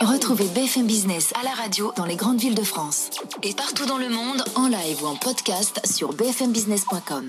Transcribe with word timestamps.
Retrouvez 0.00 0.46
BFM 0.48 0.86
Business 0.86 1.32
à 1.40 1.42
la 1.42 1.50
radio 1.50 1.92
dans 1.96 2.04
les 2.04 2.16
grandes 2.16 2.40
villes 2.40 2.54
de 2.54 2.62
France 2.62 3.10
et 3.42 3.54
partout 3.54 3.86
dans 3.86 3.98
le 3.98 4.08
monde 4.08 4.44
en 4.54 4.68
live 4.68 5.02
ou 5.02 5.06
en 5.06 5.16
podcast 5.16 5.80
sur 5.86 6.12
bfmbusiness.com. 6.12 7.26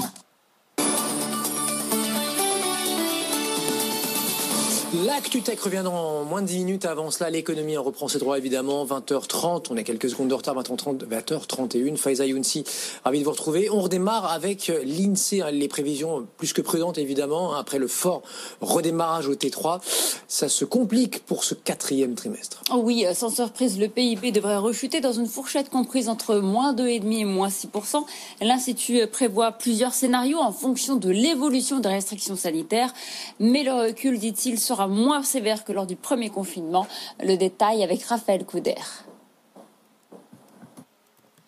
L'actu 4.93 5.41
tech 5.41 5.59
revient 5.59 5.81
dans 5.83 6.23
moins 6.23 6.41
de 6.41 6.47
10 6.47 6.59
minutes. 6.59 6.85
Avant 6.85 7.11
cela, 7.11 7.29
l'économie 7.29 7.77
en 7.77 7.83
reprend 7.83 8.07
ses 8.07 8.19
droits 8.19 8.37
évidemment. 8.37 8.85
20h30, 8.85 9.65
on 9.69 9.75
a 9.75 9.83
quelques 9.83 10.09
secondes 10.09 10.29
de 10.29 10.33
retard. 10.33 10.55
20h30, 10.55 11.05
20h31. 11.05 11.97
Faiza 11.97 12.25
Younsi, 12.25 12.63
ravi 13.03 13.19
de 13.19 13.25
vous 13.25 13.31
retrouver. 13.31 13.69
On 13.69 13.81
redémarre 13.81 14.31
avec 14.31 14.71
l'INSEE. 14.85 15.41
hein, 15.41 15.51
Les 15.51 15.67
prévisions 15.67 16.25
plus 16.37 16.53
que 16.53 16.61
prudentes 16.61 16.97
évidemment. 16.99 17.53
Après 17.53 17.79
le 17.79 17.87
fort 17.87 18.21
redémarrage 18.61 19.27
au 19.27 19.35
T3, 19.35 19.81
ça 20.29 20.47
se 20.47 20.63
complique 20.63 21.19
pour 21.25 21.43
ce 21.43 21.53
quatrième 21.53 22.15
trimestre. 22.15 22.61
Oh 22.71 22.79
oui, 22.81 23.05
euh, 23.05 23.13
sans 23.13 23.29
surprise, 23.29 23.77
le 23.77 23.89
PIB 23.89 24.31
devrait 24.31 24.55
rechuter 24.55 25.01
dans 25.01 25.11
une 25.11 25.27
fourchette 25.27 25.69
comprise 25.69 26.07
entre 26.07 26.35
moins 26.37 26.73
2,5 26.73 27.19
et 27.19 27.25
moins 27.25 27.49
6%. 27.49 28.05
L'Institut 28.39 29.05
prévoit 29.07 29.51
plusieurs 29.51 29.93
scénarios 29.93 30.39
en 30.39 30.53
fonction 30.53 30.95
de 30.95 31.09
l'évolution 31.09 31.81
des 31.81 31.89
restrictions 31.89 32.37
sanitaires. 32.37 32.93
Mais 33.41 33.63
le 33.63 33.73
recul, 33.73 34.17
dit-il, 34.17 34.57
sera 34.57 34.76
moins 34.85 35.23
sévère 35.23 35.63
que 35.63 35.71
lors 35.71 35.87
du 35.87 35.95
premier 35.95 36.29
confinement. 36.29 36.85
Le 37.19 37.35
détail 37.35 37.81
avec 37.83 38.03
Raphaël 38.03 38.45
Couder. 38.45 38.75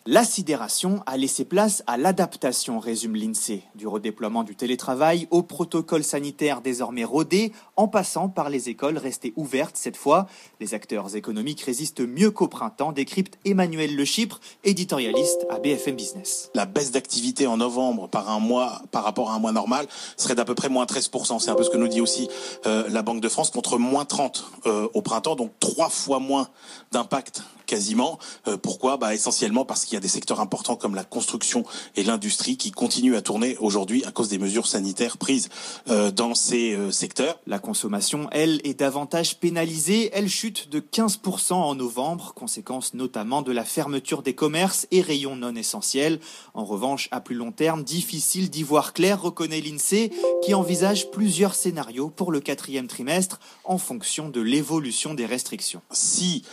La 0.06 0.24
sidération 0.24 1.04
a 1.06 1.18
laissé 1.18 1.44
place 1.44 1.84
à 1.86 1.98
l'adaptation, 1.98 2.80
résume 2.80 3.18
l'INSEE, 3.18 3.64
du 3.76 3.86
redéploiement 3.86 4.44
du 4.44 4.56
télétravail 4.56 5.28
au 5.30 5.44
protocole 5.44 6.06
sanitaire 6.06 6.62
désormais 6.62 7.04
rodé, 7.04 7.52
en 7.76 7.90
passant 7.90 8.30
par 8.30 8.50
les 8.50 8.70
écoles 8.70 8.98
restées 8.98 9.34
ouvertes 9.36 9.76
cette 9.76 9.98
fois. 9.98 10.28
Les 10.62 10.74
acteurs 10.74 11.18
économiques 11.18 11.62
résistent 11.62 12.00
mieux 12.00 12.32
qu'au 12.32 12.48
printemps, 12.48 12.94
décrypte 12.94 13.38
Emmanuel 13.44 13.94
Le 13.94 14.06
Chypre, 14.06 14.40
éditorialiste 14.64 15.46
à 15.50 15.60
BFM 15.60 15.98
Business. 15.98 16.50
La 16.56 16.66
baisse 16.66 16.92
d'activité 16.92 17.46
en 17.46 17.58
novembre 17.58 18.08
par 18.08 18.30
un 18.30 18.40
mois, 18.40 18.82
par 18.92 19.04
rapport 19.04 19.32
à 19.32 19.36
un 19.36 19.40
mois 19.40 19.52
normal, 19.52 19.86
serait 20.16 20.36
d'à 20.36 20.46
peu 20.46 20.56
près 20.56 20.70
moins 20.70 20.86
13%. 20.86 21.40
C'est 21.40 21.52
un 21.52 21.56
peu 21.56 21.64
ce 21.64 21.70
que 21.70 21.78
nous 21.78 21.90
dit 21.90 22.02
aussi 22.02 22.30
euh, 22.66 22.88
la 22.88 23.02
Banque 23.02 23.20
de 23.20 23.30
France, 23.30 23.52
contre 23.52 23.78
moins 23.78 24.06
30 24.06 24.46
euh, 24.66 24.88
au 24.94 25.02
printemps, 25.02 25.36
donc 25.36 25.52
trois 25.60 25.90
fois 25.90 26.20
moins 26.20 26.48
d'impact 26.94 27.44
quasiment. 27.70 28.18
Euh, 28.48 28.58
pourquoi? 28.58 28.98
Bah, 28.98 29.14
Essentiellement 29.14 29.64
parce 29.64 29.86
qu'il 29.86 29.94
y 29.94 29.98
a 29.98 30.02
des 30.02 30.08
secteurs 30.08 30.40
importants 30.40 30.76
comme 30.76 30.96
la 30.96 31.04
construction 31.04 31.64
et 31.96 32.04
l'industrie 32.04 32.58
qui 32.58 32.72
continuent 32.72 33.16
à 33.16 33.22
tourner 33.22 33.58
aujourd'hui 33.60 34.04
à 34.06 34.12
cause 34.12 34.28
des 34.28 34.40
mesures 34.40 34.66
sanitaires 34.66 35.18
prises 35.18 35.50
euh, 35.88 36.10
dans 36.10 36.34
ces 36.34 36.74
euh, 36.74 36.90
secteurs. 36.90 37.40
La 37.46 37.60
consommation, 37.60 38.28
elle, 38.32 38.60
est 38.64 38.74
davantage 38.74 39.38
pénalisée. 39.38 40.10
Elle 40.14 40.30
chute 40.30 40.70
de 40.70 40.80
15% 40.80 41.54
en 41.54 41.76
novembre, 41.76 42.34
conséquence 42.34 42.96
notamment 42.96 43.44
de 43.44 43.52
la 43.52 43.66
fermeture 43.66 44.24
des 44.24 44.34
commerces 44.34 44.88
et 44.90 45.02
rayons 45.02 45.36
non 45.36 45.56
essentiels. 45.56 46.20
En 46.56 46.66
revanche, 46.66 47.08
à 47.12 47.22
plus 47.22 47.36
long 47.36 47.52
terme, 47.52 47.84
difficile 47.84 48.50
d'y 48.50 48.64
voir 48.64 48.94
clair, 48.94 49.22
reconnaît 49.22 49.62
l'INSEE, 49.62 50.12
qui 50.44 50.56
envisage 50.56 51.12
plusieurs 51.12 51.54
scénarios 51.54 52.10
pour 52.10 52.32
le 52.32 52.40
quatrième 52.40 52.88
trimestre 52.88 53.40
en 53.64 53.78
fonction 53.78 54.30
de 54.30 54.42
l'évolution 54.42 55.14
des 55.14 55.28
restrictions. 55.28 55.82
Si, 55.92 56.44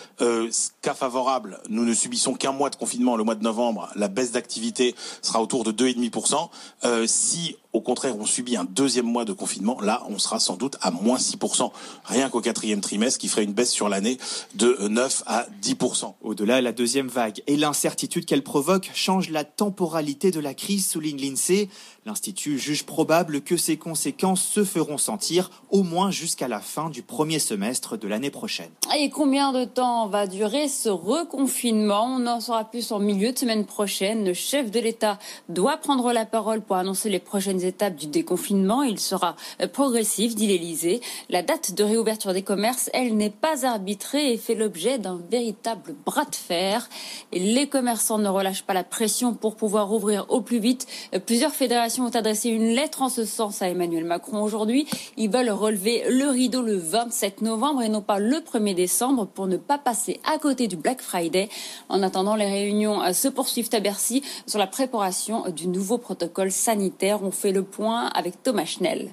favorable, 1.06 1.60
nous 1.68 1.84
ne 1.84 1.94
subissons 1.94 2.34
qu'un 2.34 2.50
mois 2.50 2.68
de 2.68 2.76
confinement, 2.76 3.16
le 3.16 3.22
mois 3.22 3.36
de 3.36 3.42
novembre, 3.44 3.88
la 3.94 4.08
baisse 4.08 4.32
d'activité 4.32 4.94
sera 5.22 5.40
autour 5.40 5.62
de 5.62 5.70
2,5%. 5.70 6.50
Euh, 6.84 7.06
si 7.06 7.56
au 7.76 7.82
contraire, 7.82 8.16
on 8.18 8.24
subit 8.24 8.56
un 8.56 8.64
deuxième 8.64 9.04
mois 9.04 9.26
de 9.26 9.34
confinement. 9.34 9.78
Là, 9.82 10.02
on 10.08 10.18
sera 10.18 10.40
sans 10.40 10.56
doute 10.56 10.78
à 10.80 10.90
moins 10.90 11.18
6%, 11.18 11.70
rien 12.06 12.30
qu'au 12.30 12.40
quatrième 12.40 12.80
trimestre, 12.80 13.18
qui 13.18 13.28
ferait 13.28 13.44
une 13.44 13.52
baisse 13.52 13.70
sur 13.70 13.90
l'année 13.90 14.16
de 14.54 14.88
9 14.88 15.24
à 15.26 15.46
10%. 15.62 16.14
Au-delà, 16.22 16.62
la 16.62 16.72
deuxième 16.72 17.08
vague 17.08 17.42
et 17.46 17.56
l'incertitude 17.58 18.24
qu'elle 18.24 18.42
provoque 18.42 18.90
changent 18.94 19.28
la 19.28 19.44
temporalité 19.44 20.30
de 20.30 20.40
la 20.40 20.54
crise, 20.54 20.88
souligne 20.88 21.20
l'INSEE. 21.20 21.68
L'Institut 22.06 22.58
juge 22.58 22.84
probable 22.84 23.42
que 23.42 23.58
ces 23.58 23.76
conséquences 23.76 24.42
se 24.42 24.64
feront 24.64 24.96
sentir 24.96 25.50
au 25.70 25.82
moins 25.82 26.10
jusqu'à 26.10 26.48
la 26.48 26.60
fin 26.60 26.88
du 26.88 27.02
premier 27.02 27.38
semestre 27.38 27.98
de 27.98 28.08
l'année 28.08 28.30
prochaine. 28.30 28.70
Et 28.98 29.10
combien 29.10 29.52
de 29.52 29.64
temps 29.64 30.06
va 30.06 30.26
durer 30.26 30.68
ce 30.68 30.88
reconfinement? 30.88 32.16
On 32.16 32.26
en 32.26 32.40
saura 32.40 32.64
plus 32.64 32.92
en 32.92 33.00
milieu 33.00 33.32
de 33.32 33.38
semaine 33.38 33.66
prochaine. 33.66 34.24
Le 34.24 34.32
chef 34.32 34.70
de 34.70 34.80
l'État 34.80 35.18
doit 35.48 35.76
prendre 35.76 36.12
la 36.12 36.24
parole 36.24 36.62
pour 36.62 36.76
annoncer 36.76 37.10
les 37.10 37.18
prochaines 37.18 37.64
étapes 37.66 37.96
du 37.96 38.06
déconfinement. 38.06 38.82
Il 38.82 38.98
sera 38.98 39.36
progressif, 39.72 40.34
dit 40.34 40.46
l'Élysée. 40.46 41.00
La 41.28 41.42
date 41.42 41.74
de 41.74 41.84
réouverture 41.84 42.32
des 42.32 42.42
commerces, 42.42 42.90
elle 42.94 43.16
n'est 43.16 43.30
pas 43.30 43.66
arbitrée 43.66 44.32
et 44.32 44.36
fait 44.36 44.54
l'objet 44.54 44.98
d'un 44.98 45.20
véritable 45.30 45.94
bras 46.04 46.24
de 46.24 46.34
fer. 46.34 46.88
Les 47.32 47.68
commerçants 47.68 48.18
ne 48.18 48.28
relâchent 48.28 48.64
pas 48.64 48.74
la 48.74 48.84
pression 48.84 49.34
pour 49.34 49.56
pouvoir 49.56 49.92
ouvrir 49.92 50.26
au 50.28 50.40
plus 50.40 50.58
vite. 50.58 50.86
Plusieurs 51.26 51.52
fédérations 51.52 52.06
ont 52.06 52.16
adressé 52.16 52.48
une 52.48 52.74
lettre 52.74 53.02
en 53.02 53.08
ce 53.08 53.24
sens 53.24 53.62
à 53.62 53.68
Emmanuel 53.68 54.04
Macron 54.04 54.42
aujourd'hui. 54.42 54.86
Ils 55.16 55.30
veulent 55.30 55.50
relever 55.50 56.04
le 56.08 56.28
rideau 56.28 56.62
le 56.62 56.76
27 56.76 57.42
novembre 57.42 57.82
et 57.82 57.88
non 57.88 58.02
pas 58.02 58.18
le 58.18 58.38
1er 58.38 58.74
décembre 58.74 59.26
pour 59.26 59.46
ne 59.46 59.56
pas 59.56 59.78
passer 59.78 60.20
à 60.24 60.38
côté 60.38 60.68
du 60.68 60.76
Black 60.76 61.02
Friday. 61.02 61.48
En 61.88 62.02
attendant, 62.02 62.36
les 62.36 62.46
réunions 62.46 63.00
se 63.12 63.28
poursuivent 63.28 63.70
à 63.72 63.80
Bercy 63.80 64.22
sur 64.46 64.58
la 64.58 64.66
préparation 64.66 65.50
du 65.50 65.68
nouveau 65.68 65.98
protocole 65.98 66.50
sanitaire. 66.50 67.22
On 67.22 67.30
fait 67.30 67.52
le 67.56 67.62
point 67.62 68.08
avec 68.08 68.42
Thomas 68.42 68.66
Schnell. 68.66 69.10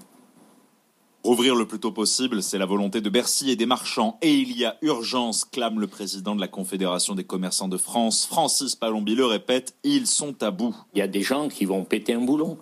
Rouvrir 1.23 1.55
le 1.55 1.65
plus 1.65 1.79
tôt 1.79 1.93
possible, 1.93 2.43
c'est 2.43 2.57
la 2.57 2.65
volonté 2.65 2.99
de 2.99 3.09
Bercy 3.09 3.49
et 3.49 3.55
des 3.55 3.65
marchands. 3.65 4.17
Et 4.21 4.33
il 4.33 4.57
y 4.57 4.65
a 4.65 4.75
urgence, 4.81 5.45
clame 5.45 5.79
le 5.79 5.87
président 5.87 6.35
de 6.35 6.41
la 6.41 6.49
Confédération 6.49 7.15
des 7.15 7.23
commerçants 7.23 7.69
de 7.69 7.77
France. 7.77 8.25
Francis 8.25 8.75
Palombi 8.75 9.15
le 9.15 9.25
répète, 9.25 9.75
ils 9.85 10.07
sont 10.07 10.43
à 10.43 10.51
bout. 10.51 10.75
Il 10.93 10.99
y 10.99 11.01
a 11.01 11.07
des 11.07 11.21
gens 11.21 11.47
qui 11.47 11.63
vont 11.63 11.85
péter 11.85 12.13
un 12.13 12.19
boulon. 12.19 12.57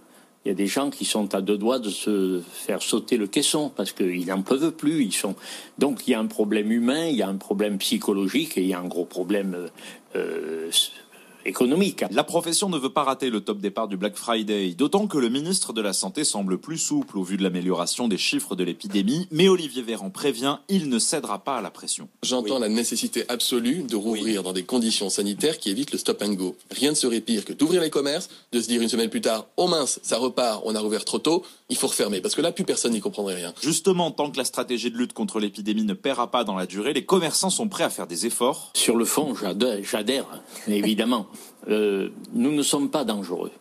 Il 0.45 0.49
y 0.49 0.51
a 0.51 0.55
des 0.55 0.67
gens 0.67 0.91
qui 0.91 1.05
sont 1.05 1.33
à 1.33 1.41
deux 1.41 1.57
doigts 1.57 1.79
de 1.79 1.89
se 1.89 2.43
faire 2.51 2.83
sauter 2.83 3.17
le 3.17 3.25
caisson 3.25 3.71
parce 3.75 3.91
qu'ils 3.91 4.27
n'en 4.27 4.43
peuvent 4.43 4.71
plus. 4.71 5.03
Ils 5.03 5.13
sont... 5.13 5.35
Donc 5.79 6.07
il 6.07 6.11
y 6.11 6.13
a 6.13 6.19
un 6.19 6.27
problème 6.27 6.71
humain, 6.71 7.07
il 7.07 7.15
y 7.15 7.23
a 7.23 7.27
un 7.27 7.37
problème 7.37 7.79
psychologique 7.79 8.59
et 8.59 8.61
il 8.61 8.67
y 8.67 8.73
a 8.75 8.79
un 8.79 8.87
gros 8.87 9.05
problème 9.05 9.69
euh, 10.15 10.69
économique. 11.45 12.03
La 12.11 12.23
profession 12.23 12.69
ne 12.69 12.77
veut 12.77 12.89
pas 12.89 13.03
rater 13.03 13.29
le 13.29 13.41
top 13.41 13.59
départ 13.59 13.87
du 13.87 13.97
Black 13.97 14.15
Friday, 14.15 14.71
d'autant 14.71 15.07
que 15.07 15.17
le 15.17 15.29
ministre 15.29 15.73
de 15.73 15.81
la 15.81 15.93
Santé 15.93 16.23
semble 16.23 16.57
plus 16.57 16.77
souple 16.77 17.17
au 17.17 17.23
vu 17.23 17.37
de 17.37 17.43
l'amélioration 17.43 18.07
des 18.07 18.17
chiffres 18.17 18.55
de 18.55 18.63
l'épidémie, 18.63 19.27
mais 19.31 19.47
Olivier 19.47 19.81
Véran 19.81 20.09
prévient, 20.09 20.57
il 20.69 20.89
ne 20.89 20.99
cédera 20.99 21.43
pas 21.43 21.57
à 21.57 21.61
la 21.61 21.71
pression. 21.71 22.07
J'entends 22.23 22.59
la 22.59 22.69
nécessité 22.69 23.23
absolue 23.29 23.83
de 23.83 23.95
rouvrir 23.95 24.43
dans 24.43 24.53
des 24.53 24.63
conditions 24.63 25.09
sanitaires 25.09 25.57
qui 25.57 25.69
évitent 25.69 25.91
le 25.91 25.97
stop 25.97 26.21
and 26.21 26.33
go. 26.33 26.55
Rien 26.71 26.91
ne 26.91 26.95
serait 26.95 27.21
pire 27.21 27.45
que 27.45 27.53
d'ouvrir 27.53 27.81
les 27.81 27.89
commerces, 27.89 28.29
de 28.51 28.61
se 28.61 28.67
dire 28.67 28.81
une 28.81 28.89
semaine 28.89 29.09
plus 29.09 29.21
tard, 29.21 29.47
oh 29.57 29.67
mince, 29.67 29.99
ça 30.03 30.17
repart, 30.17 30.61
on 30.65 30.75
a 30.75 30.79
rouvert 30.79 31.05
trop 31.05 31.19
tôt, 31.19 31.43
il 31.69 31.77
faut 31.77 31.87
refermer, 31.87 32.21
parce 32.21 32.35
que 32.35 32.41
là, 32.41 32.51
plus 32.51 32.65
personne 32.65 32.93
n'y 32.93 32.99
comprendrait 32.99 33.35
rien. 33.35 33.53
Justement, 33.61 34.11
tant 34.11 34.29
que 34.29 34.37
la 34.37 34.45
stratégie 34.45 34.91
de 34.91 34.97
lutte 34.97 35.13
contre 35.13 35.39
l'épidémie 35.39 35.83
ne 35.83 35.93
paiera 35.93 36.29
pas 36.29 36.43
dans 36.43 36.55
la 36.55 36.65
durée, 36.65 36.93
les 36.93 37.05
commerçants 37.05 37.49
sont 37.49 37.67
prêts 37.67 37.83
à 37.83 37.89
faire 37.89 38.07
des 38.07 38.25
efforts. 38.25 38.71
Sur 38.75 38.97
le 38.97 39.05
fond, 39.05 39.35
j'adhère, 39.35 39.79
j'adhère, 39.83 40.25
évidemment. 40.67 41.27
Euh, 41.67 42.09
nous 42.33 42.51
ne 42.51 42.63
sommes 42.63 42.89
pas 42.89 43.03
dangereux. 43.03 43.51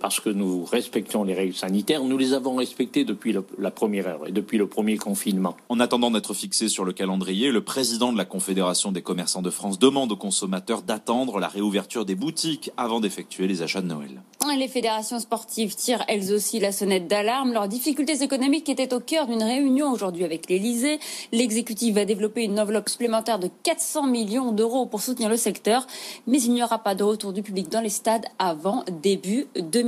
Parce 0.00 0.20
que 0.20 0.30
nous 0.30 0.64
respectons 0.64 1.24
les 1.24 1.34
règles 1.34 1.54
sanitaires. 1.54 2.02
Nous 2.02 2.18
les 2.18 2.32
avons 2.32 2.56
respectées 2.56 3.04
depuis 3.04 3.34
la 3.58 3.70
première 3.70 4.06
heure 4.08 4.26
et 4.26 4.32
depuis 4.32 4.58
le 4.58 4.66
premier 4.66 4.96
confinement. 4.96 5.56
En 5.68 5.80
attendant 5.80 6.10
d'être 6.10 6.34
fixé 6.34 6.68
sur 6.68 6.84
le 6.84 6.92
calendrier, 6.92 7.50
le 7.50 7.60
président 7.62 8.12
de 8.12 8.18
la 8.18 8.24
Confédération 8.24 8.92
des 8.92 9.02
commerçants 9.02 9.42
de 9.42 9.50
France 9.50 9.78
demande 9.78 10.12
aux 10.12 10.16
consommateurs 10.16 10.82
d'attendre 10.82 11.38
la 11.38 11.48
réouverture 11.48 12.04
des 12.04 12.14
boutiques 12.14 12.70
avant 12.76 13.00
d'effectuer 13.00 13.46
les 13.46 13.62
achats 13.62 13.82
de 13.82 13.86
Noël. 13.86 14.22
Les 14.56 14.68
fédérations 14.68 15.20
sportives 15.20 15.76
tirent 15.76 16.04
elles 16.08 16.32
aussi 16.32 16.58
la 16.58 16.72
sonnette 16.72 17.06
d'alarme. 17.06 17.52
Leurs 17.52 17.68
difficultés 17.68 18.22
économiques 18.22 18.68
étaient 18.68 18.92
au 18.92 18.98
cœur 18.98 19.26
d'une 19.26 19.42
réunion 19.42 19.92
aujourd'hui 19.92 20.24
avec 20.24 20.48
l'Elysée. 20.48 20.98
L'exécutif 21.30 21.94
va 21.94 22.04
développer 22.04 22.44
une 22.44 22.58
enveloppe 22.58 22.88
supplémentaire 22.88 23.38
de 23.38 23.48
400 23.62 24.06
millions 24.08 24.50
d'euros 24.50 24.86
pour 24.86 25.02
soutenir 25.02 25.28
le 25.28 25.36
secteur, 25.36 25.86
mais 26.26 26.42
il 26.42 26.52
n'y 26.52 26.62
aura 26.64 26.78
pas 26.78 26.94
de 26.94 27.04
retour 27.04 27.32
du 27.32 27.42
public 27.42 27.68
dans 27.68 27.80
les 27.80 27.90
stades 27.90 28.26
avant 28.38 28.84
début 29.02 29.46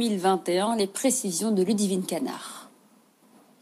2021. 0.09 0.77
Les 0.77 0.87
précisions 0.87 1.53
de 1.53 1.63
Ludivine 1.63 2.05
Canard. 2.05 2.62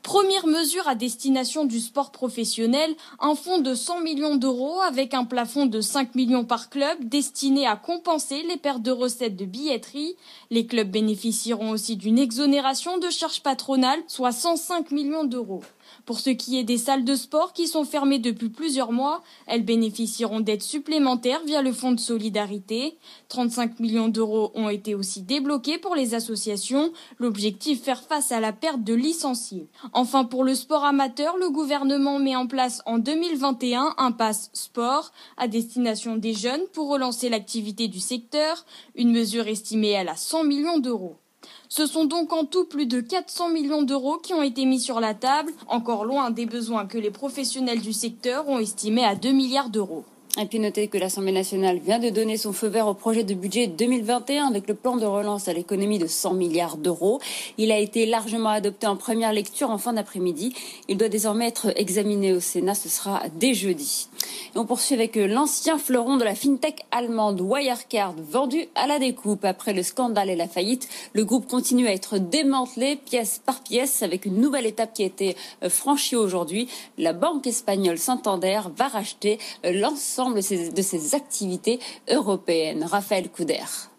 Première 0.03 0.47
mesure 0.47 0.89
à 0.89 0.95
destination 0.95 1.67
du 1.67 1.79
sport 1.79 2.11
professionnel, 2.11 2.95
un 3.19 3.35
fonds 3.35 3.61
de 3.61 3.75
100 3.75 4.01
millions 4.01 4.37
d'euros 4.37 4.81
avec 4.81 5.13
un 5.13 5.25
plafond 5.25 5.67
de 5.67 5.83
5 5.83 6.15
millions 6.15 6.45
par 6.45 6.71
club 6.71 7.05
destiné 7.05 7.67
à 7.67 7.77
compenser 7.77 8.43
les 8.49 8.57
pertes 8.57 8.83
de 8.83 8.91
recettes 8.91 9.37
de 9.37 9.45
billetterie. 9.45 10.17
Les 10.51 10.67
clubs 10.67 10.91
bénéficieront 10.91 11.71
aussi 11.71 11.97
d'une 11.97 12.19
exonération 12.19 12.97
de 12.97 13.11
charges 13.11 13.43
patronales, 13.43 14.01
soit 14.07 14.33
105 14.33 14.91
millions 14.91 15.25
d'euros. 15.25 15.63
Pour 16.07 16.21
ce 16.21 16.31
qui 16.31 16.59
est 16.59 16.65
des 16.65 16.79
salles 16.79 17.05
de 17.05 17.15
sport 17.15 17.53
qui 17.53 17.67
sont 17.69 17.85
fermées 17.85 18.19
depuis 18.19 18.49
plusieurs 18.49 18.93
mois, 18.93 19.23
elles 19.47 19.65
bénéficieront 19.65 20.41
d'aides 20.41 20.63
supplémentaires 20.63 21.43
via 21.45 21.63
le 21.63 21.73
Fonds 21.73 21.93
de 21.93 22.01
solidarité. 22.01 22.97
35 23.29 23.81
millions 23.81 24.09
d'euros 24.09 24.51
ont 24.55 24.69
été 24.69 24.95
aussi 24.95 25.23
débloqués 25.23 25.79
pour 25.79 25.95
les 25.95 26.15
associations. 26.15 26.93
L'objectif, 27.19 27.83
faire 27.83 28.03
face 28.03 28.33
à 28.33 28.41
la 28.41 28.53
perte 28.53 28.83
de 28.83 28.95
licenciés. 28.95 29.69
Enfin, 29.93 30.25
pour 30.25 30.45
le 30.45 30.55
sport 30.55 30.85
amateur, 30.85 31.37
le 31.37 31.51
gouvernement 31.51 32.21
met 32.21 32.37
en 32.37 32.47
place 32.47 32.81
en 32.87 32.99
2021 32.99 33.95
un 33.99 34.13
pass 34.13 34.51
sport 34.53 35.11
à 35.37 35.49
destination 35.49 36.15
des 36.15 36.33
jeunes 36.33 36.63
pour 36.73 36.89
relancer 36.89 37.29
l'activité 37.29 37.89
du 37.89 37.99
secteur, 37.99 38.65
une 38.95 39.11
mesure 39.11 39.49
estimée 39.49 39.97
à 39.97 40.05
la 40.05 40.15
100 40.15 40.45
millions 40.45 40.79
d'euros. 40.79 41.17
Ce 41.69 41.87
sont 41.87 42.05
donc 42.05 42.33
en 42.33 42.45
tout 42.45 42.67
plus 42.67 42.87
de 42.87 43.01
400 43.01 43.49
millions 43.49 43.83
d'euros 43.83 44.19
qui 44.19 44.33
ont 44.33 44.43
été 44.43 44.65
mis 44.65 44.79
sur 44.79 45.01
la 45.01 45.15
table, 45.15 45.53
encore 45.67 46.05
loin 46.05 46.31
des 46.31 46.47
besoins 46.47 46.87
que 46.87 46.99
les 46.99 47.11
professionnels 47.11 47.81
du 47.81 47.93
secteur 47.93 48.49
ont 48.49 48.59
estimés 48.59 49.05
à 49.05 49.17
2 49.17 49.33
milliards 49.33 49.71
d'euros. 49.71 50.05
Et 50.43 50.47
puis 50.47 50.59
notez 50.59 50.89
que 50.89 50.97
l'Assemblée 50.97 51.33
nationale 51.33 51.81
vient 51.81 51.99
de 51.99 52.09
donner 52.09 52.39
son 52.39 52.55
feu 52.55 52.69
vert 52.69 52.87
au 52.87 52.95
projet 52.95 53.25
de 53.25 53.35
budget 53.35 53.67
2021 53.67 54.47
avec 54.47 54.69
le 54.69 54.75
plan 54.75 54.97
de 54.97 55.05
relance 55.05 55.49
à 55.49 55.53
l'économie 55.53 55.99
de 55.99 56.07
100 56.07 56.33
milliards 56.33 56.79
d'euros. 56.79 57.21
Il 57.59 57.71
a 57.71 57.79
été 57.79 58.07
largement 58.07 58.49
adopté 58.49 58.87
en 58.87 58.97
première 58.97 59.35
lecture 59.35 59.69
en 59.69 59.77
fin 59.77 59.93
d'après-midi. 59.93 60.55
Il 60.89 60.97
doit 60.97 61.11
désormais 61.11 61.47
être 61.47 61.75
examiné 61.77 62.33
au 62.33 62.41
Sénat. 62.41 62.75
Ce 62.75 62.89
sera 62.89 63.23
dès 63.39 63.53
jeudi. 63.53 64.09
Et 64.55 64.59
on 64.59 64.65
poursuit 64.65 64.95
avec 64.95 65.17
l'ancien 65.17 65.77
fleuron 65.77 66.17
de 66.17 66.25
la 66.25 66.35
fintech 66.35 66.87
allemande 66.91 67.43
Wirecard 67.43 68.15
vendu 68.17 68.67
à 68.75 68.87
la 68.87 68.99
découpe. 68.99 69.45
Après 69.45 69.75
le 69.75 69.83
scandale 69.83 70.31
et 70.31 70.37
la 70.37 70.49
faillite, 70.49 70.89
le 71.13 71.27
groupe 71.27 71.49
continue 71.49 71.87
à 71.87 71.93
être 71.93 72.17
démantelé 72.17 72.97
pièce 72.97 73.43
par 73.45 73.61
pièce 73.61 74.03
avec 74.03 74.25
une 74.25 74.41
nouvelle 74.41 74.65
étape 74.65 74.95
qui 74.95 75.03
a 75.03 75.07
été 75.07 75.37
euh, 75.63 75.69
franchie 75.69 76.17
aujourd'hui. 76.17 76.67
La 76.97 77.13
banque 77.13 77.47
espagnole 77.47 77.99
Santander 77.99 78.63
va 78.75 78.89
racheter 78.89 79.39
euh, 79.67 79.73
de 80.35 80.41
ses 80.83 81.15
activités 81.15 81.79
européennes. 82.09 82.85
Raphaël 82.85 83.29
Couder. 83.31 83.90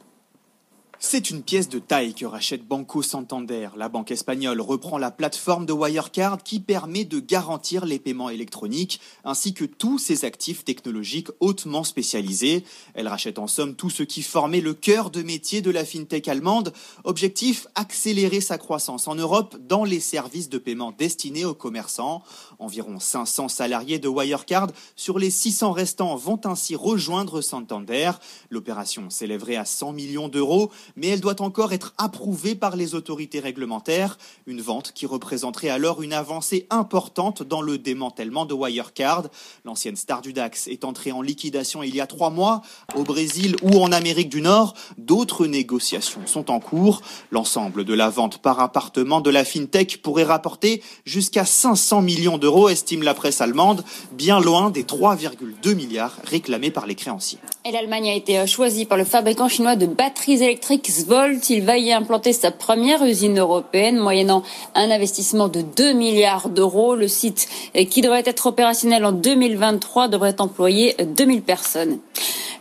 C'est 1.04 1.32
une 1.32 1.42
pièce 1.42 1.68
de 1.68 1.80
taille 1.80 2.14
que 2.14 2.28
rachète 2.28 2.64
Banco 2.64 3.02
Santander. 3.02 3.70
La 3.76 3.90
banque 3.90 4.12
espagnole 4.12 4.62
reprend 4.62 5.00
la 5.00 5.10
plateforme 5.10 5.66
de 5.66 5.74
Wirecard 5.74 6.44
qui 6.44 6.60
permet 6.60 7.06
de 7.06 7.20
garantir 7.20 7.88
les 7.88 7.98
paiements 7.98 8.30
électroniques 8.30 9.02
ainsi 9.24 9.56
que 9.56 9.66
tous 9.66 9.98
ses 9.98 10.26
actifs 10.26 10.64
technologiques 10.64 11.30
hautement 11.40 11.84
spécialisés. 11.84 12.64
Elle 12.94 13.08
rachète 13.08 13.40
en 13.40 13.48
somme 13.48 13.74
tout 13.74 13.90
ce 13.90 14.04
qui 14.04 14.22
formait 14.22 14.62
le 14.62 14.76
cœur 14.76 15.10
de 15.10 15.24
métier 15.24 15.64
de 15.64 15.72
la 15.72 15.86
fintech 15.86 16.28
allemande. 16.28 16.72
Objectif 17.04 17.66
accélérer 17.74 18.40
sa 18.40 18.60
croissance 18.60 19.08
en 19.08 19.16
Europe 19.16 19.58
dans 19.68 19.84
les 19.84 20.00
services 20.00 20.50
de 20.50 20.60
paiement 20.60 20.94
destinés 20.96 21.46
aux 21.46 21.56
commerçants. 21.56 22.22
Environ 22.60 23.00
500 23.00 23.48
salariés 23.50 23.98
de 23.98 24.08
Wirecard 24.08 24.68
sur 24.96 25.18
les 25.18 25.32
600 25.32 25.72
restants 25.72 26.16
vont 26.16 26.40
ainsi 26.46 26.76
rejoindre 26.76 27.42
Santander. 27.42 28.12
L'opération 28.52 29.10
s'élèverait 29.10 29.56
à 29.56 29.66
100 29.66 29.94
millions 29.94 30.30
d'euros 30.30 30.72
mais 30.96 31.08
elle 31.08 31.22
doit 31.22 31.42
encore 31.42 31.74
être 31.74 31.94
approuvée 31.98 32.56
par 32.56 32.76
les 32.76 32.96
autorités 32.96 33.40
réglementaires, 33.40 34.18
une 34.48 34.62
vente 34.62 34.92
qui 34.94 35.06
représenterait 35.06 35.70
alors 35.70 36.02
une 36.02 36.14
avancée 36.14 36.68
importante 36.70 37.44
dans 37.44 37.62
le 37.62 37.78
démantèlement 37.78 38.46
de 38.46 38.54
Wirecard. 38.54 39.28
L'ancienne 39.66 39.96
star 39.96 40.22
du 40.22 40.34
DAX 40.34 40.68
est 40.68 40.86
entrée 40.86 41.12
en 41.12 41.22
liquidation 41.22 41.84
il 41.84 41.96
y 41.96 42.02
a 42.02 42.08
trois 42.08 42.30
mois. 42.30 42.62
Au 42.96 43.04
Brésil 43.04 43.56
ou 43.62 43.82
en 43.82 43.92
Amérique 43.92 44.30
du 44.30 44.42
Nord, 44.42 44.74
d'autres 44.98 45.48
négociations 45.48 46.26
sont 46.26 46.52
en 46.52 46.60
cours. 46.60 47.02
L'ensemble 47.32 47.86
de 47.86 47.94
la 47.94 48.10
vente 48.10 48.40
par 48.40 48.60
appartement 48.60 49.22
de 49.22 49.30
la 49.30 49.46
FinTech 49.46 50.02
pourrait 50.02 50.24
rapporter 50.24 50.84
jusqu'à 51.06 51.46
500 51.46 52.02
millions 52.02 52.38
d'euros, 52.38 52.70
estime 52.70 53.04
la 53.04 53.14
presse 53.14 53.42
allemande, 53.42 53.84
bien 54.12 54.40
loin 54.40 54.70
des 54.70 54.84
3,2 54.84 55.76
milliards 55.76 56.18
réclamés 56.24 56.72
par 56.72 56.86
les 56.86 56.96
créanciers. 56.96 57.40
Et 57.66 57.72
l'Allemagne 57.72 58.10
a 58.10 58.16
été 58.16 58.46
choisie 58.48 58.86
par 58.86 58.98
le 58.98 59.06
fabricant 59.06 59.48
chinois 59.48 59.76
de 59.76 59.86
batteries 59.86 60.44
électriques 60.44 60.81
Volt. 61.08 61.50
Il 61.50 61.64
va 61.64 61.78
y 61.78 61.92
implanter 61.92 62.34
sa 62.34 62.52
première 62.52 63.04
usine 63.04 63.40
européenne, 63.40 63.98
moyennant 63.98 64.44
un 64.76 64.90
investissement 64.92 65.48
de 65.48 65.62
2 65.62 65.94
milliards 65.94 66.50
d'euros. 66.50 66.96
Le 66.96 67.08
site, 67.08 67.48
qui 67.90 68.02
devrait 68.02 68.24
être 68.26 68.48
opérationnel 68.48 69.06
en 69.06 69.12
2023, 69.12 70.08
devrait 70.08 70.40
employer 70.40 70.96
2000 71.00 71.42
personnes. 71.42 72.00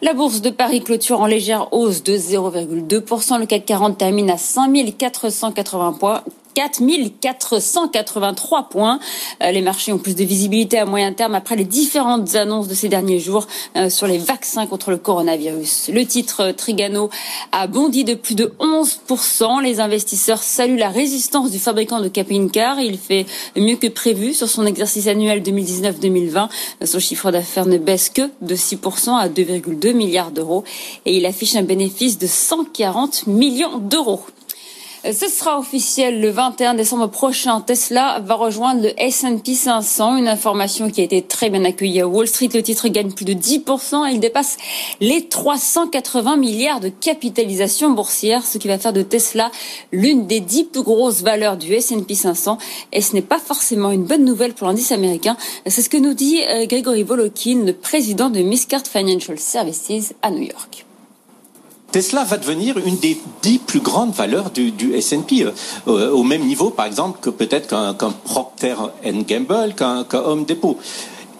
La 0.03 0.15
bourse 0.15 0.41
de 0.41 0.51
Paris 0.51 0.81
clôture 0.81 1.21
en 1.21 1.27
légère 1.27 1.73
hausse 1.73 2.03
de 2.03 2.17
0,2%. 2.17 3.39
Le 3.39 3.47
CAC 3.47 3.67
40 3.67 3.99
termine 3.99 4.31
à 4.31 4.39
5480 4.39 5.93
points. 5.93 6.23
4483 6.69 8.69
points. 8.69 8.99
Euh, 9.43 9.51
les 9.51 9.63
marchés 9.63 9.93
ont 9.93 9.99
plus 9.99 10.15
de 10.15 10.25
visibilité 10.25 10.79
à 10.79 10.85
moyen 10.85 11.13
terme 11.13 11.35
après 11.35 11.57
les 11.57 11.65
différentes 11.65 12.35
annonces 12.35 12.69
de 12.69 12.75
ces 12.75 12.89
derniers 12.89 13.21
jours 13.21 13.47
euh, 13.77 13.89
sur 13.89 14.07
les 14.07 14.19
vaccins 14.19 14.67
contre 14.67 14.91
le 14.91 14.99
coronavirus. 14.99 15.91
Le 15.93 16.05
titre 16.05 16.53
Trigano 16.53 17.11
a 17.53 17.67
bondi 17.67 18.05
de 18.05 18.15
plus 18.15 18.35
de 18.35 18.53
11%. 18.61 19.63
Les 19.63 19.81
investisseurs 19.81 20.43
saluent 20.43 20.77
la 20.77 20.91
résistance 20.91 21.51
du 21.51 21.59
fabricant 21.59 22.01
de 22.01 22.09
camping-car. 22.09 22.81
Il 22.81 22.99
fait 22.99 23.27
mieux 23.57 23.77
que 23.77 23.87
prévu 23.87 24.35
sur 24.35 24.49
son 24.49 24.67
exercice 24.67 25.07
annuel 25.07 25.43
2019-2020. 25.43 26.49
Son 26.85 26.99
chiffre 26.99 27.31
d'affaires 27.31 27.67
ne 27.67 27.79
baisse 27.79 28.11
que 28.11 28.23
de 28.43 28.55
6% 28.55 29.17
à 29.17 29.29
2,2 29.29 29.93
milliards 29.93 30.31
d'euros 30.31 30.65
et 31.07 31.17
il 31.17 31.27
affiche 31.27 31.57
un 31.57 31.63
bénéfice 31.63 32.19
de 32.19 32.27
140 32.27 33.27
millions 33.27 33.79
d'euros. 33.79 34.23
Euh, 35.07 35.13
ce 35.13 35.29
sera 35.29 35.59
officiel 35.59 36.21
le 36.21 36.31
21 36.31 36.75
décembre 36.75 37.09
prochain. 37.09 37.61
Tesla 37.61 38.21
va 38.21 38.35
rejoindre 38.35 38.83
le 38.83 39.01
S&P 39.01 39.55
500, 39.55 40.17
une 40.17 40.29
information 40.29 40.91
qui 40.91 41.01
a 41.01 41.05
été 41.05 41.23
très 41.23 41.49
bien 41.49 41.65
accueillie 41.65 42.01
à 42.01 42.07
Wall 42.07 42.27
Street. 42.27 42.51
Le 42.53 42.63
titre 42.63 42.89
gagne 42.89 43.13
plus 43.13 43.25
de 43.25 43.33
10% 43.33 44.09
et 44.09 44.15
il 44.15 44.21
dépasse 44.21 44.59
les 45.01 45.27
380 45.27 46.37
milliards 46.37 46.81
de 46.81 46.89
capitalisation 46.89 47.91
boursière, 47.91 48.45
ce 48.45 48.59
qui 48.59 48.69
va 48.69 48.79
faire 48.79 48.93
de 48.93 49.03
Tesla 49.03 49.51
l'une 49.93 50.27
des 50.27 50.41
dix 50.41 50.65
plus 50.65 50.83
grosses 50.83 51.23
valeurs 51.23 51.57
du 51.57 51.73
S&P 51.73 52.15
500. 52.15 52.59
Et 52.93 53.01
ce 53.01 53.15
n'est 53.15 53.23
pas 53.23 53.39
forcément 53.39 53.91
une 53.91 54.05
bonne 54.05 54.25
nouvelle 54.25 54.53
pour 54.53 54.67
l'indice 54.67 54.93
américain. 54.93 55.37
C'est 55.67 55.83
ce 55.83 55.89
que 55.89 55.97
nous 55.97 56.15
dit 56.15 56.43
euh, 56.49 56.67
Gregory 56.67 57.05
Volokin, 57.05 57.65
le 57.65 57.73
président 57.73 58.29
de 58.29 58.41
Miscard 58.41 58.87
Financial 58.87 59.39
Services 59.39 60.15
à 60.23 60.31
New 60.31 60.43
York. 60.43 60.85
Tesla 61.93 62.25
va 62.25 62.37
devenir 62.37 62.79
une 62.79 62.97
des 62.97 63.21
dix 63.43 63.59
plus 63.59 63.81
grandes 63.81 64.13
valeurs 64.13 64.51
du, 64.51 64.71
du 64.71 64.95
S&P, 64.95 65.47
euh, 65.89 66.11
au 66.11 66.23
même 66.23 66.43
niveau, 66.43 66.71
par 66.71 66.87
exemple, 66.87 67.19
que 67.21 67.31
peut-être 67.31 67.69
qu'un 67.69 68.11
Procter 68.25 68.75
Gamble, 69.05 69.75
qu'un 69.75 70.07
Home 70.13 70.45
Depot. 70.45 70.79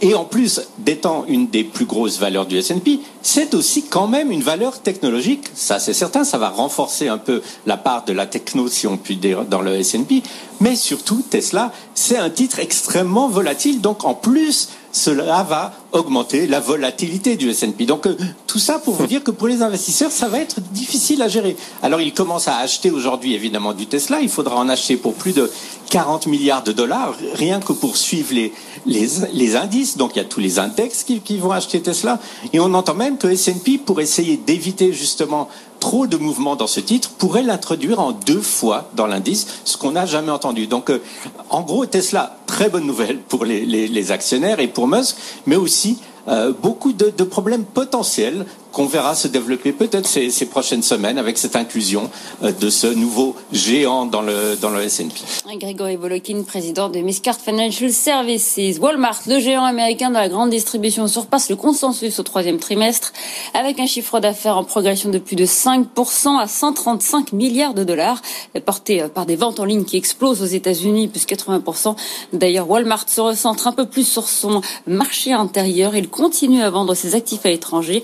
Et 0.03 0.15
en 0.15 0.25
plus 0.25 0.63
d'étant 0.79 1.25
une 1.29 1.49
des 1.49 1.63
plus 1.63 1.85
grosses 1.85 2.19
valeurs 2.19 2.47
du 2.47 2.57
S&P, 2.57 3.01
c'est 3.21 3.53
aussi 3.53 3.83
quand 3.83 4.07
même 4.07 4.31
une 4.31 4.43
valeur 4.43 4.81
technologique. 4.81 5.51
Ça, 5.55 5.79
c'est 5.79 5.93
certain, 5.93 6.25
ça 6.25 6.39
va 6.39 6.49
renforcer 6.49 7.09
un 7.09 7.19
peu 7.19 7.43
la 7.67 7.77
part 7.77 8.07
de 8.07 8.15
la 8.15 8.27
techno, 8.27 8.69
si 8.69 8.87
on 8.87 8.97
peut 8.97 9.15
dire, 9.15 9.45
dans 9.45 9.61
le 9.61 9.75
S&P. 9.75 10.23
Mais 10.61 10.75
surtout, 10.75 11.23
Tesla, 11.29 11.71
c'est 11.95 12.17
un 12.17 12.31
titre 12.31 12.61
extrêmement 12.61 13.29
volatile. 13.29 13.83
Donc, 13.83 14.05
en 14.05 14.15
plus, 14.15 14.71
cela 14.91 15.43
va 15.43 15.73
augmenter 15.93 16.47
la 16.47 16.61
volatilité 16.61 17.37
du 17.37 17.51
S&P. 17.51 17.85
Donc 17.85 18.07
euh, 18.07 18.17
tout 18.47 18.59
ça 18.59 18.79
pour 18.79 18.95
vous 18.95 19.07
dire 19.07 19.23
que 19.23 19.31
pour 19.31 19.49
les 19.49 19.63
investisseurs, 19.63 20.11
ça 20.11 20.29
va 20.29 20.39
être 20.39 20.61
difficile 20.73 21.23
à 21.23 21.29
gérer. 21.29 21.57
Alors 21.83 22.01
ils 22.01 22.15
commencent 22.15 22.49
à 22.49 22.57
acheter 22.59 22.91
aujourd'hui 22.91 23.35
évidemment 23.35 23.73
du 23.73 23.87
Tesla. 23.87 24.21
Il 24.21 24.29
faudra 24.29 24.57
en 24.57 24.69
acheter 24.69 24.97
pour 24.97 25.15
plus 25.15 25.33
de 25.33 25.51
40 25.91 26.27
milliards 26.27 26.63
de 26.63 26.73
dollars, 26.73 27.15
rien 27.35 27.61
que 27.61 27.73
pour 27.73 27.97
suivre 27.97 28.33
les, 28.33 28.53
les, 28.87 29.09
les 29.33 29.57
indices. 29.57 29.97
Donc 29.97 30.13
il 30.15 30.19
y 30.19 30.23
a 30.23 30.25
tous 30.25 30.41
les 30.41 30.59
index 30.59 31.03
qui, 31.03 31.21
qui 31.21 31.39
vont 31.39 31.53
acheter 31.53 31.81
Tesla. 31.81 32.19
Et 32.53 32.61
on 32.61 32.73
entend 32.75 32.95
même 32.95 33.19
que 33.19 33.27
S&P, 33.27 33.79
pour 33.79 34.01
essayer 34.01 34.37
d'éviter 34.37 34.93
justement 34.93 35.49
trop 35.81 36.07
de 36.07 36.17
mouvements 36.17 36.57
dans 36.57 36.67
ce 36.67 36.79
titre 36.79 37.11
pourrait 37.19 37.43
l'introduire 37.43 37.99
en 38.01 38.13
deux 38.13 38.41
fois 38.41 38.91
dans 38.95 39.07
l'indice, 39.07 39.47
ce 39.65 39.77
qu'on 39.77 39.93
n'a 39.93 40.07
jamais 40.07 40.31
entendu. 40.31 40.67
Donc, 40.67 40.91
euh, 40.91 41.01
en 41.49 41.63
gros, 41.63 41.87
Tesla, 41.87 42.37
très 42.47 42.69
bonne 42.69 42.87
nouvelle 42.87 43.19
pour 43.19 43.45
les, 43.45 44.13
actionnaires 44.13 44.61
et 44.61 44.69
pour 44.69 44.87
Musk, 44.87 45.17
mais 45.47 45.57
aussi 45.57 45.99
euh, 46.29 46.53
beaucoup 46.63 46.93
de, 46.93 47.25
problèmes 47.25 47.65
potentiels 47.65 48.47
qu'on 48.73 48.87
verra 48.87 49.15
se 49.15 49.29
développer 49.29 49.73
peut-être 49.73 50.07
ces, 50.07 50.31
prochaines 50.47 50.83
semaines 50.83 51.19
avec 51.19 51.39
cette 51.39 51.57
inclusion 51.57 52.11
euh, 52.43 52.53
de 52.53 52.71
ce 52.71 52.87
nouveau 52.87 53.37
géant 53.53 54.07
dans 54.07 54.23
le, 54.23 54.57
dans 54.61 54.71
le 54.71 54.83
S&P. 54.83 55.57
Grégory 55.59 55.97
Volokin, 55.97 56.43
président 56.43 56.89
de 56.89 57.01
Miscard 57.01 57.39
Financial 57.39 57.91
Services. 57.91 58.59
Walmart, 58.81 59.21
le 59.27 59.39
géant 59.41 59.65
américain 59.65 60.09
de 60.09 60.15
la 60.15 60.29
grande 60.29 60.51
distribution, 60.51 61.07
surpasse 61.09 61.51
le 61.51 61.57
consensus 61.57 62.19
au 62.19 62.23
troisième 62.23 62.59
trimestre 62.59 63.13
avec 63.55 63.81
un 63.81 63.87
chiffre 63.87 64.21
d'affaires 64.21 64.57
en 64.57 64.65
progression 64.65 65.11
de 65.11 65.19
plus 65.19 65.37
de 65.37 65.45
5% 65.45 66.39
à 66.39 66.47
135 66.47 67.33
milliards 67.33 67.75
de 67.75 67.85
dollars, 67.85 68.23
porté 68.65 69.05
par 69.15 69.27
des 69.27 69.37
ventes 69.37 69.61
en 69.61 69.65
ligne 69.65 69.85
qui 69.85 69.97
explosent 69.97 70.43
aux 70.43 70.47
États-Unis, 70.47 71.09
plus 71.09 71.25
80%. 71.27 71.97
D'ailleurs, 72.33 72.71
Walmart 72.71 73.09
se 73.09 73.21
recentre 73.21 73.67
un 73.67 73.73
peu 73.73 73.87
plus 73.87 74.07
sur 74.07 74.29
son 74.29 74.61
marché 74.87 75.33
intérieur. 75.33 75.95
Il 75.97 76.09
continue 76.09 76.63
à 76.63 76.71
vendre 76.71 76.95
ses 76.95 77.15
actifs 77.15 77.45
à 77.45 77.49
l'étranger. 77.49 78.03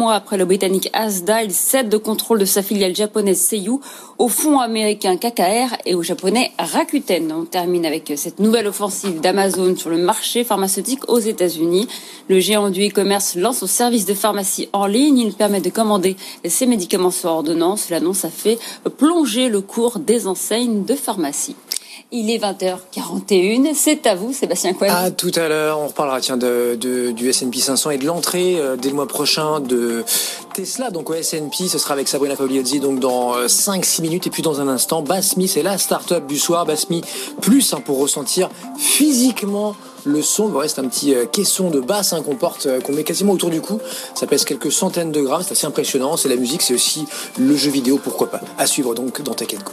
Mois 0.00 0.14
après 0.14 0.38
le 0.38 0.46
britannique 0.46 0.88
Asda, 0.94 1.42
il 1.42 1.52
cède 1.52 1.92
le 1.92 1.98
contrôle 1.98 2.38
de 2.38 2.46
sa 2.46 2.62
filiale 2.62 2.96
japonaise 2.96 3.38
Seiyu 3.38 3.80
au 4.16 4.28
fonds 4.28 4.58
américain 4.58 5.18
KKR 5.18 5.76
et 5.84 5.94
au 5.94 6.02
japonais 6.02 6.52
Rakuten. 6.58 7.30
On 7.30 7.44
termine 7.44 7.84
avec 7.84 8.10
cette 8.16 8.38
nouvelle 8.38 8.66
offensive 8.66 9.20
d'Amazon 9.20 9.76
sur 9.76 9.90
le 9.90 9.98
marché 9.98 10.42
pharmaceutique 10.42 11.06
aux 11.10 11.18
États-Unis. 11.18 11.86
Le 12.30 12.40
géant 12.40 12.70
du 12.70 12.88
e-commerce 12.88 13.36
lance 13.36 13.58
son 13.58 13.66
service 13.66 14.06
de 14.06 14.14
pharmacie 14.14 14.70
en 14.72 14.86
ligne. 14.86 15.18
Il 15.18 15.34
permet 15.34 15.60
de 15.60 15.68
commander 15.68 16.16
ses 16.46 16.64
médicaments 16.64 17.10
sur 17.10 17.28
ordonnance. 17.28 17.90
L'annonce 17.90 18.24
a 18.24 18.30
fait 18.30 18.58
plonger 18.96 19.50
le 19.50 19.60
cours 19.60 19.98
des 19.98 20.26
enseignes 20.26 20.82
de 20.86 20.94
pharmacie. 20.94 21.56
Il 22.12 22.28
est 22.28 22.38
20h41. 22.38 23.72
C'est 23.74 24.04
à 24.06 24.16
vous, 24.16 24.32
Sébastien 24.32 24.74
Cohen. 24.74 24.88
À 24.90 25.10
tout 25.12 25.30
à 25.36 25.48
l'heure. 25.48 25.78
On 25.78 25.86
reparlera 25.86 26.20
tiens, 26.20 26.36
de, 26.36 26.76
du 27.12 27.28
S&P 27.28 27.58
500 27.58 27.90
et 27.90 27.98
de 27.98 28.06
l'entrée 28.06 28.56
euh, 28.58 28.76
dès 28.76 28.88
le 28.88 28.96
mois 28.96 29.06
prochain 29.06 29.60
de 29.60 30.04
Tesla. 30.52 30.90
Donc 30.90 31.08
au 31.10 31.14
S&P, 31.14 31.68
ce 31.68 31.78
sera 31.78 31.94
avec 31.94 32.08
Sabrina 32.08 32.34
Fabliozzi 32.34 32.80
donc 32.80 32.98
dans 32.98 33.36
euh, 33.36 33.46
5-6 33.46 34.02
minutes. 34.02 34.26
Et 34.26 34.30
puis 34.30 34.42
dans 34.42 34.60
un 34.60 34.66
instant, 34.66 35.02
Basmi, 35.02 35.46
c'est 35.46 35.62
la 35.62 35.78
start-up 35.78 36.26
du 36.26 36.38
soir. 36.38 36.66
Basmi 36.66 37.02
plus 37.40 37.72
hein, 37.74 37.80
pour 37.84 37.98
ressentir 37.98 38.50
physiquement 38.76 39.76
le 40.04 40.22
son. 40.22 40.50
Il 40.50 40.56
reste 40.56 40.80
un 40.80 40.88
petit 40.88 41.14
euh, 41.14 41.26
caisson 41.26 41.70
de 41.70 41.78
basse 41.78 42.12
hein, 42.12 42.22
qu'on 42.22 42.34
porte, 42.34 42.66
euh, 42.66 42.80
qu'on 42.80 42.92
met 42.92 43.04
quasiment 43.04 43.34
autour 43.34 43.50
du 43.50 43.60
cou. 43.60 43.78
Ça 44.16 44.26
pèse 44.26 44.44
quelques 44.44 44.72
centaines 44.72 45.12
de 45.12 45.20
grammes. 45.20 45.42
C'est 45.44 45.52
assez 45.52 45.66
impressionnant. 45.66 46.16
C'est 46.16 46.28
la 46.28 46.36
musique, 46.36 46.62
c'est 46.62 46.74
aussi 46.74 47.06
le 47.38 47.56
jeu 47.56 47.70
vidéo, 47.70 48.00
pourquoi 48.02 48.30
pas. 48.30 48.40
À 48.58 48.66
suivre 48.66 48.94
donc 48.94 49.22
dans 49.22 49.34
Tech 49.34 49.48
Co. 49.64 49.72